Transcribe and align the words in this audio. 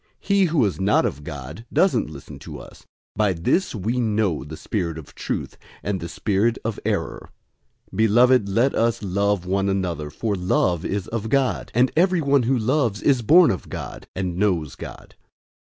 He 0.19 0.45
who 0.45 0.65
is 0.65 0.79
not 0.79 1.05
of 1.05 1.23
God 1.23 1.63
doesn't 1.71 2.09
listen 2.09 2.39
to 2.39 2.57
us. 2.57 2.87
By 3.15 3.33
this 3.33 3.75
we 3.75 3.99
know 3.99 4.43
the 4.43 4.57
spirit 4.57 4.97
of 4.97 5.13
truth, 5.13 5.59
and 5.83 5.99
the 5.99 6.09
spirit 6.09 6.57
of 6.65 6.79
error. 6.83 7.29
004:007 7.93 7.97
Beloved, 7.97 8.49
let 8.49 8.73
us 8.73 9.03
love 9.03 9.45
one 9.45 9.69
another, 9.69 10.09
for 10.09 10.33
love 10.33 10.83
is 10.83 11.07
of 11.09 11.29
God; 11.29 11.71
and 11.75 11.91
everyone 11.95 12.41
who 12.41 12.57
loves 12.57 13.03
is 13.03 13.21
born 13.21 13.51
of 13.51 13.69
God, 13.69 14.07
and 14.15 14.37
knows 14.37 14.73
God. 14.73 15.13